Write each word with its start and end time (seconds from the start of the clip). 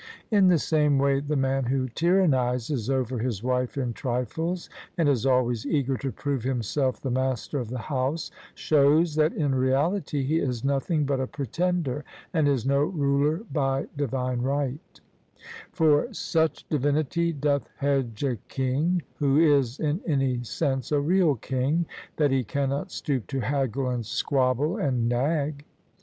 In 0.31 0.47
the 0.47 0.57
same 0.57 0.97
way 0.97 1.19
the 1.19 1.35
man 1.35 1.65
who 1.65 1.87
tyrannises 1.87 2.89
over 2.89 3.19
his 3.19 3.43
wife 3.43 3.77
m 3.77 3.93
trifles 3.93 4.67
and 4.97 5.07
is 5.07 5.27
always 5.27 5.63
eager 5.63 5.95
to 5.97 6.11
prove 6.11 6.41
himself 6.43 6.99
the 6.99 7.11
mas 7.11 7.47
ter 7.47 7.59
of 7.59 7.69
the 7.69 7.77
house, 7.77 8.31
shows 8.55 9.13
that 9.13 9.31
in 9.33 9.53
reality 9.53 10.23
he 10.23 10.39
is 10.39 10.63
nothing 10.63 11.05
but 11.05 11.19
a 11.19 11.27
pretender, 11.27 12.03
and 12.33 12.47
is 12.47 12.65
no 12.65 12.79
ruler 12.81 13.41
by 13.53 13.85
divine 13.95 14.41
right 14.41 15.01
For 15.71 16.11
such 16.11 16.67
divinity 16.67 17.31
doth 17.31 17.69
hedge 17.77 18.23
a 18.23 18.37
king, 18.49 19.03
who 19.17 19.37
is 19.37 19.79
in 19.79 20.01
any 20.07 20.41
sense 20.43 20.91
a 20.91 20.99
real 20.99 21.35
king, 21.35 21.85
that 22.15 22.31
he 22.31 22.43
cannot 22.43 22.91
stoop 22.91 23.27
to 23.27 23.41
haggle 23.41 23.89
and 23.91 24.03
squabble 24.03 24.77
and 24.77 25.07
nag. 25.07 25.63